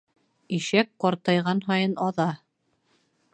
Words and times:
Ишәк 0.57 0.89
ҡартайған 1.05 1.61
һайын 1.67 1.93
аҙа. 2.07 2.27